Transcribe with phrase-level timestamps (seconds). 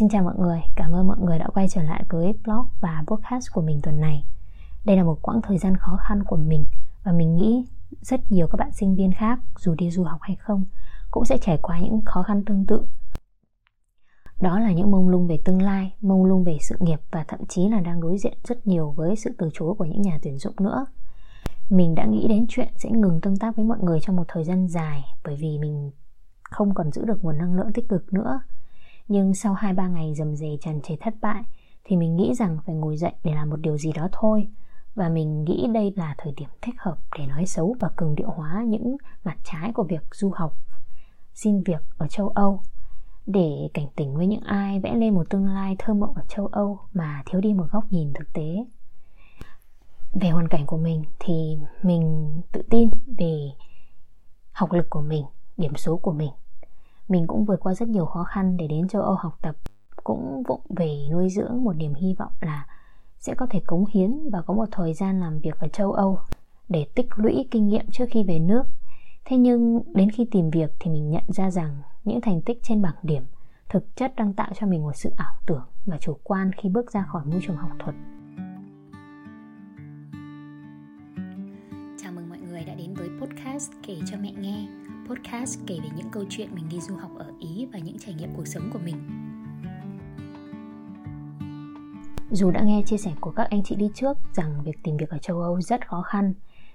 [0.00, 3.04] Xin chào mọi người, cảm ơn mọi người đã quay trở lại với blog và
[3.06, 4.24] podcast của mình tuần này.
[4.84, 6.64] Đây là một quãng thời gian khó khăn của mình
[7.04, 7.66] và mình nghĩ
[8.02, 10.64] rất nhiều các bạn sinh viên khác dù đi du học hay không
[11.10, 12.86] cũng sẽ trải qua những khó khăn tương tự.
[14.40, 17.40] Đó là những mông lung về tương lai, mông lung về sự nghiệp và thậm
[17.48, 20.38] chí là đang đối diện rất nhiều với sự từ chối của những nhà tuyển
[20.38, 20.86] dụng nữa.
[21.70, 24.44] Mình đã nghĩ đến chuyện sẽ ngừng tương tác với mọi người trong một thời
[24.44, 25.90] gian dài bởi vì mình
[26.42, 28.40] không còn giữ được nguồn năng lượng tích cực nữa
[29.10, 31.42] nhưng sau 2-3 ngày dầm dề tràn trề thất bại
[31.84, 34.48] thì mình nghĩ rằng phải ngồi dậy để làm một điều gì đó thôi.
[34.94, 38.30] Và mình nghĩ đây là thời điểm thích hợp để nói xấu và cường điệu
[38.30, 40.56] hóa những mặt trái của việc du học
[41.34, 42.62] xin việc ở châu Âu.
[43.26, 46.46] Để cảnh tỉnh với những ai vẽ lên một tương lai thơ mộng ở châu
[46.46, 48.64] Âu mà thiếu đi một góc nhìn thực tế.
[50.12, 53.50] Về hoàn cảnh của mình thì mình tự tin về
[54.52, 55.24] học lực của mình,
[55.56, 56.30] điểm số của mình
[57.10, 59.56] mình cũng vượt qua rất nhiều khó khăn để đến châu Âu học tập
[60.04, 62.66] cũng vụng về nuôi dưỡng một niềm hy vọng là
[63.18, 66.18] sẽ có thể cống hiến và có một thời gian làm việc ở châu Âu
[66.68, 68.62] để tích lũy kinh nghiệm trước khi về nước.
[69.24, 72.82] Thế nhưng đến khi tìm việc thì mình nhận ra rằng những thành tích trên
[72.82, 73.22] bảng điểm
[73.68, 76.92] thực chất đang tạo cho mình một sự ảo tưởng và chủ quan khi bước
[76.92, 77.94] ra khỏi môi trường học thuật.
[82.02, 84.79] Chào mừng mọi người đã đến với podcast kể cho mẹ nghe
[85.10, 88.14] podcast kể về những câu chuyện mình đi du học ở Ý và những trải
[88.14, 88.96] nghiệm cuộc sống của mình.
[92.30, 95.10] Dù đã nghe chia sẻ của các anh chị đi trước rằng việc tìm việc
[95.10, 96.34] ở châu Âu rất khó khăn,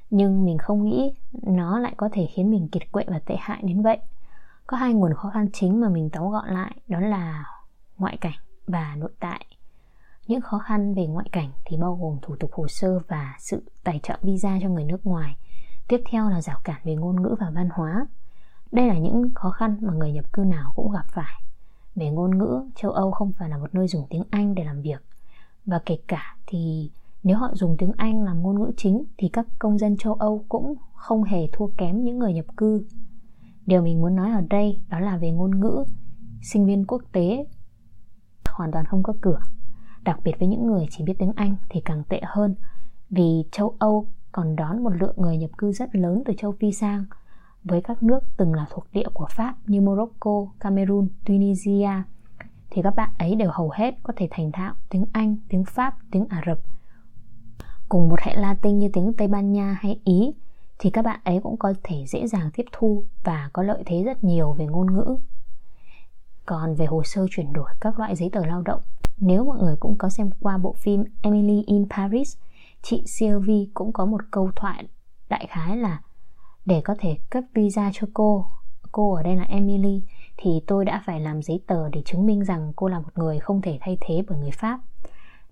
[0.10, 3.62] nhưng mình không nghĩ nó lại có thể khiến mình kiệt quệ và tệ hại
[3.64, 3.98] đến vậy.
[4.68, 7.46] Có hai nguồn khó khăn chính mà mình tóm gọn lại đó là
[7.98, 9.46] ngoại cảnh và nội tại.
[10.28, 13.64] Những khó khăn về ngoại cảnh thì bao gồm thủ tục hồ sơ và sự
[13.84, 15.36] tài trợ visa cho người nước ngoài.
[15.88, 18.08] Tiếp theo là rào cản về ngôn ngữ và văn hóa.
[18.76, 21.42] Đây là những khó khăn mà người nhập cư nào cũng gặp phải.
[21.96, 24.82] Về ngôn ngữ, châu Âu không phải là một nơi dùng tiếng Anh để làm
[24.82, 25.04] việc.
[25.66, 26.92] Và kể cả thì
[27.24, 30.46] nếu họ dùng tiếng Anh làm ngôn ngữ chính thì các công dân châu Âu
[30.50, 32.86] cũng không hề thua kém những người nhập cư.
[33.66, 35.84] Điều mình muốn nói ở đây đó là về ngôn ngữ,
[36.42, 37.46] sinh viên quốc tế
[38.46, 39.40] hoàn toàn không có cửa.
[40.04, 42.56] Đặc biệt với những người chỉ biết tiếng Anh thì càng tệ hơn
[43.10, 46.72] vì châu Âu còn đón một lượng người nhập cư rất lớn từ châu Phi
[46.72, 47.06] sang–
[47.66, 51.90] với các nước từng là thuộc địa của Pháp như Morocco, Cameroon, Tunisia
[52.70, 55.98] thì các bạn ấy đều hầu hết có thể thành thạo tiếng Anh, tiếng Pháp,
[56.12, 56.60] tiếng Ả Rập.
[57.90, 60.34] Cùng một hệ Latin như tiếng Tây Ban Nha hay Ý
[60.80, 64.04] thì các bạn ấy cũng có thể dễ dàng tiếp thu và có lợi thế
[64.04, 65.18] rất nhiều về ngôn ngữ.
[66.46, 68.82] Còn về hồ sơ chuyển đổi các loại giấy tờ lao động,
[69.18, 72.38] nếu mọi người cũng có xem qua bộ phim Emily in Paris,
[72.82, 74.88] chị Sylvie cũng có một câu thoại
[75.30, 76.02] đại khái là
[76.66, 78.46] để có thể cấp visa cho cô
[78.96, 80.04] cô ở đây là Emily,
[80.38, 83.40] thì tôi đã phải làm giấy tờ để chứng minh rằng cô là một người
[83.40, 84.80] không thể thay thế bởi người Pháp.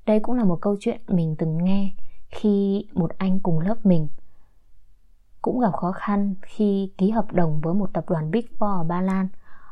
[0.06, 1.92] Đây cũng là một câu chuyện mình từng nghe
[2.30, 4.08] khi một anh cùng lớp mình
[5.42, 8.84] cũng gặp khó khăn khi ký hợp đồng với một tập đoàn Big Four ở
[8.84, 9.28] Ba Lan.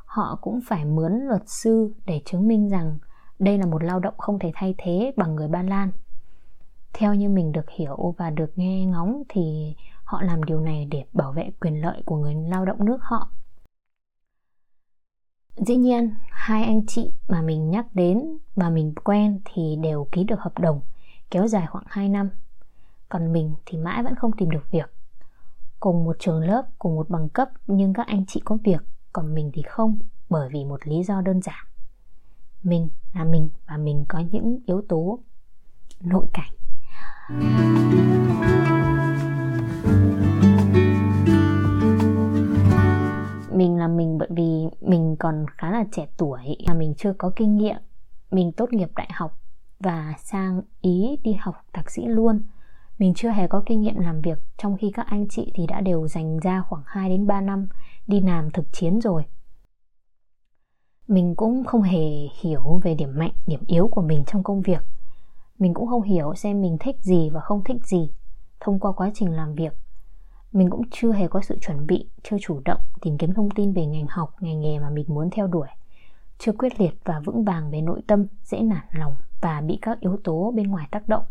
[0.05, 2.97] Họ cũng phải mướn luật sư để chứng minh rằng
[3.39, 5.91] đây là một lao động không thể thay thế bằng người Ba Lan.
[6.93, 9.75] Theo như mình được hiểu và được nghe ngóng thì
[10.11, 13.29] họ làm điều này để bảo vệ quyền lợi của người lao động nước họ.
[15.55, 20.23] Dĩ nhiên, hai anh chị mà mình nhắc đến và mình quen thì đều ký
[20.23, 20.81] được hợp đồng,
[21.29, 22.29] kéo dài khoảng 2 năm.
[23.09, 24.93] Còn mình thì mãi vẫn không tìm được việc.
[25.79, 28.81] Cùng một trường lớp, cùng một bằng cấp, nhưng các anh chị có việc,
[29.13, 29.99] còn mình thì không,
[30.29, 31.65] bởi vì một lý do đơn giản.
[32.63, 35.19] Mình là mình và mình có những yếu tố,
[35.99, 36.51] nội cảnh.
[43.61, 47.31] Mình là mình bởi vì mình còn khá là trẻ tuổi và mình chưa có
[47.35, 47.77] kinh nghiệm
[48.31, 49.39] mình tốt nghiệp đại học
[49.79, 52.43] và sang ý đi học thạc sĩ luôn
[52.99, 55.81] mình chưa hề có kinh nghiệm làm việc trong khi các anh chị thì đã
[55.81, 57.67] đều dành ra khoảng 2 đến 3 năm
[58.07, 59.25] đi làm thực chiến rồi.
[61.07, 64.81] Mình cũng không hề hiểu về điểm mạnh, điểm yếu của mình trong công việc.
[65.59, 68.11] Mình cũng không hiểu xem mình thích gì và không thích gì
[68.59, 69.73] thông qua quá trình làm việc
[70.51, 73.73] mình cũng chưa hề có sự chuẩn bị chưa chủ động tìm kiếm thông tin
[73.73, 75.67] về ngành học ngành nghề mà mình muốn theo đuổi
[76.37, 79.99] chưa quyết liệt và vững vàng về nội tâm dễ nản lòng và bị các
[79.99, 81.23] yếu tố bên ngoài tác động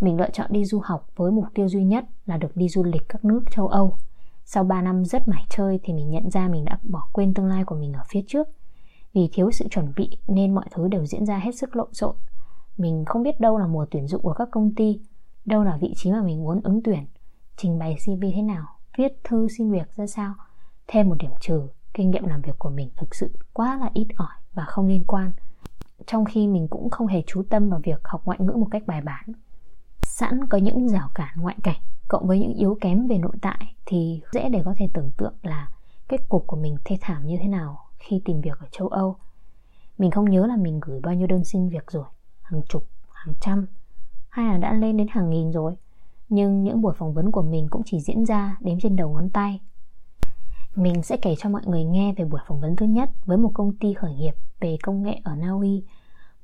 [0.00, 2.84] mình lựa chọn đi du học với mục tiêu duy nhất là được đi du
[2.84, 3.96] lịch các nước châu Âu.
[4.44, 7.46] Sau 3 năm rất mải chơi thì mình nhận ra mình đã bỏ quên tương
[7.46, 8.48] lai của mình ở phía trước.
[9.12, 12.16] Vì thiếu sự chuẩn bị nên mọi thứ đều diễn ra hết sức lộn xộn.
[12.76, 15.00] Mình không biết đâu là mùa tuyển dụng của các công ty,
[15.44, 17.04] đâu là vị trí mà mình muốn ứng tuyển
[17.62, 18.66] trình bày CV thế nào,
[18.98, 20.34] viết thư xin việc ra sao.
[20.86, 24.06] Thêm một điểm trừ, kinh nghiệm làm việc của mình thực sự quá là ít
[24.16, 25.32] ỏi và không liên quan.
[26.06, 28.82] trong khi mình cũng không hề chú tâm vào việc học ngoại ngữ một cách
[28.86, 29.24] bài bản
[30.02, 33.74] sẵn có những rào cản ngoại cảnh cộng với những yếu kém về nội tại
[33.86, 35.68] thì dễ để có thể tưởng tượng là
[36.08, 39.16] kết cục của mình thê thảm như thế nào khi tìm việc ở châu Âu.
[39.98, 42.04] Mình không nhớ là mình gửi bao nhiêu đơn xin việc rồi,
[42.42, 43.66] hàng chục, hàng trăm,
[44.28, 45.74] hay là đã lên đến hàng nghìn rồi.
[46.30, 49.30] Nhưng những buổi phỏng vấn của mình cũng chỉ diễn ra đếm trên đầu ngón
[49.30, 49.60] tay.
[50.74, 53.50] Mình sẽ kể cho mọi người nghe về buổi phỏng vấn thứ nhất với một
[53.54, 55.84] công ty khởi nghiệp về công nghệ ở Na Uy,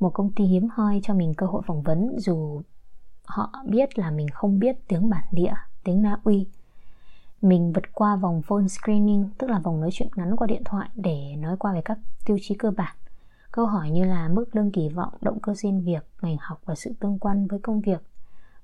[0.00, 2.62] một công ty hiếm hoi cho mình cơ hội phỏng vấn dù
[3.26, 5.54] họ biết là mình không biết tiếng bản địa,
[5.84, 6.46] tiếng Na Uy.
[7.42, 10.88] Mình vượt qua vòng phone screening, tức là vòng nói chuyện ngắn qua điện thoại
[10.94, 12.96] để nói qua về các tiêu chí cơ bản.
[13.52, 16.74] Câu hỏi như là mức lương kỳ vọng, động cơ xin việc, ngành học và
[16.74, 18.02] sự tương quan với công việc.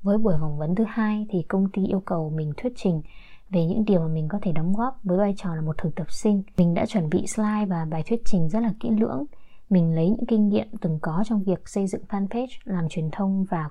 [0.03, 3.03] Với buổi phỏng vấn thứ hai thì công ty yêu cầu mình thuyết trình
[3.51, 5.95] về những điều mà mình có thể đóng góp với vai trò là một thực
[5.95, 6.43] tập sinh.
[6.57, 9.25] Mình đã chuẩn bị slide và bài thuyết trình rất là kỹ lưỡng.
[9.71, 13.45] Mình lấy những kinh nghiệm từng có trong việc xây dựng fanpage, làm truyền thông
[13.45, 13.69] và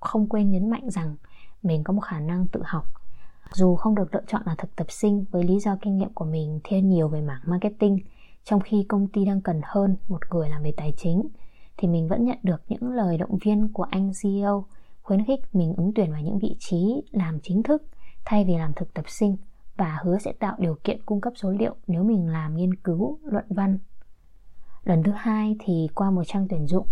[0.00, 1.16] không quên nhấn mạnh rằng
[1.62, 2.84] mình có một khả năng tự học
[3.52, 6.24] dù không được lựa chọn là thực tập sinh với lý do kinh nghiệm của
[6.24, 7.98] mình thiên nhiều về mảng marketing
[8.44, 11.22] trong khi công ty đang cần hơn một người làm về tài chính
[11.76, 14.64] thì mình vẫn nhận được những lời động viên của anh CEO
[15.02, 17.82] khuyến khích mình ứng tuyển vào những vị trí làm chính thức
[18.24, 19.36] thay vì làm thực tập sinh
[19.76, 23.18] và hứa sẽ tạo điều kiện cung cấp số liệu nếu mình làm nghiên cứu
[23.24, 23.78] luận văn
[24.84, 26.86] lần thứ hai thì qua một trang tuyển dụng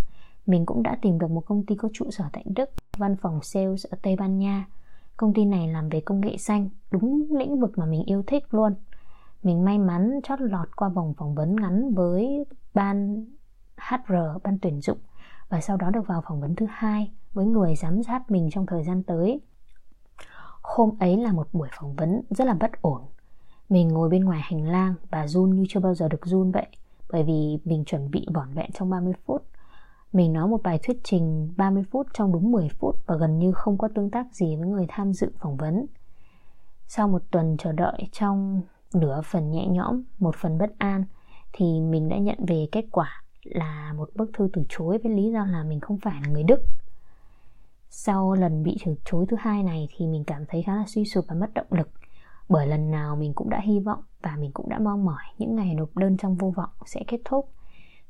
[0.51, 3.43] mình cũng đã tìm được một công ty có trụ sở tại Đức, văn phòng
[3.43, 4.67] sales ở Tây Ban Nha.
[5.17, 8.55] Công ty này làm về công nghệ xanh, đúng lĩnh vực mà mình yêu thích
[8.55, 8.75] luôn.
[9.43, 13.25] Mình may mắn chót lọt qua vòng phỏng vấn ngắn với ban
[13.77, 14.15] HR,
[14.45, 14.99] ban tuyển dụng
[15.49, 18.67] và sau đó được vào phỏng vấn thứ hai với người giám sát mình trong
[18.67, 19.41] thời gian tới.
[20.63, 23.03] Hôm ấy là một buổi phỏng vấn rất là bất ổn.
[23.69, 26.67] Mình ngồi bên ngoài hành lang và run như chưa bao giờ được run vậy
[27.13, 29.43] bởi vì mình chuẩn bị bỏn vẹn trong 30 phút
[30.13, 33.53] mình nói một bài thuyết trình 30 phút trong đúng 10 phút và gần như
[33.53, 35.87] không có tương tác gì với người tham dự phỏng vấn.
[36.87, 38.61] Sau một tuần chờ đợi trong
[38.95, 41.05] nửa phần nhẹ nhõm, một phần bất an
[41.53, 45.33] thì mình đã nhận về kết quả là một bức thư từ chối với lý
[45.33, 46.61] do là mình không phải là người Đức.
[47.91, 51.05] Sau lần bị từ chối thứ hai này thì mình cảm thấy khá là suy
[51.05, 51.91] sụp và mất động lực.
[52.49, 55.57] Bởi lần nào mình cũng đã hy vọng và mình cũng đã mong mỏi những
[55.57, 57.49] ngày nộp đơn trong vô vọng sẽ kết thúc.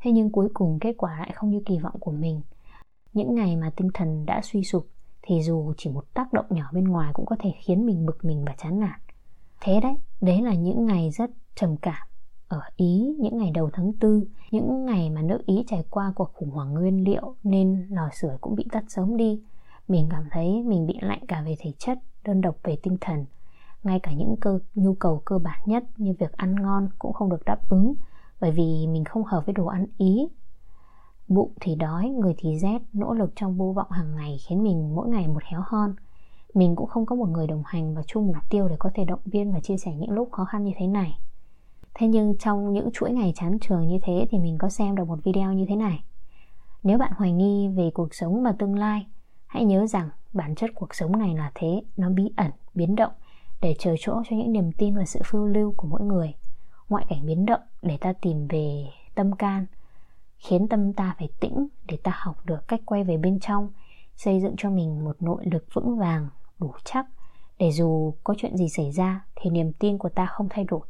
[0.01, 2.41] Thế nhưng cuối cùng kết quả lại không như kỳ vọng của mình.
[3.13, 4.87] Những ngày mà tinh thần đã suy sụp
[5.23, 8.25] thì dù chỉ một tác động nhỏ bên ngoài cũng có thể khiến mình bực
[8.25, 9.01] mình và chán nản.
[9.61, 12.07] Thế đấy đấy là những ngày rất trầm cảm
[12.49, 16.33] ở Ý, những ngày đầu tháng tư, những ngày mà nước Ý trải qua cuộc
[16.35, 19.43] khủng hoảng nguyên liệu nên lò sưởi cũng bị tắt sớm đi
[19.91, 23.25] mình cảm thấy mình bị lạnh cả về thể chất, đơn độc về tinh thần.
[23.83, 27.31] Ngay cả những cơ, nhu cầu cơ bản nhất như việc ăn ngon cũng không
[27.31, 27.95] được đáp ứng,
[28.41, 30.29] bởi vì mình không hợp với đồ ăn ý.
[31.29, 34.95] Bụng thì đói, người thì rét, nỗ lực trong vô vọng hàng ngày khiến mình
[34.95, 35.95] mỗi ngày một héo hon.
[36.55, 39.05] Mình cũng không có một người đồng hành và chung mục tiêu để có thể
[39.05, 41.19] động viên và chia sẻ những lúc khó khăn như thế này.
[41.95, 45.09] Thế nhưng trong những chuỗi ngày chán trường như thế thì mình có xem được
[45.09, 46.05] một video như thế này.
[46.83, 49.07] Nếu bạn hoài nghi về cuộc sống và tương lai
[49.51, 53.13] hãy nhớ rằng bản chất cuộc sống này là thế, nó bí ẩn, biến động,
[53.61, 56.35] để chờ chỗ cho những niềm tin và sự phiêu lưu của mỗi người.
[56.89, 59.67] Ngoại cảnh biến động để ta tìm về tâm can,
[60.39, 63.69] khiến tâm ta phải tĩnh để ta học được cách quay về bên trong,
[64.17, 66.29] xây dựng cho mình một nội lực vững vàng,
[66.59, 67.07] đủ chắc.
[67.59, 70.87] Để dù có chuyện gì xảy ra, thì niềm tin của ta không thay đổi.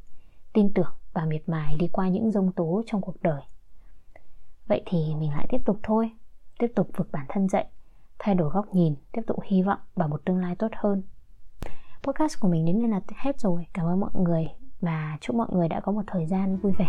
[0.52, 3.42] Tin tưởng và miệt mài đi qua những rông tố trong cuộc đời.
[4.66, 6.10] Vậy thì mình lại tiếp tục thôi,
[6.58, 7.64] tiếp tục vực bản thân dậy
[8.22, 11.02] thay đổi góc nhìn, tiếp tục hy vọng vào một tương lai tốt hơn.
[12.02, 13.66] Podcast của mình đến đây là hết rồi.
[13.74, 14.46] Cảm ơn mọi người
[14.80, 16.88] và chúc mọi người đã có một thời gian vui vẻ.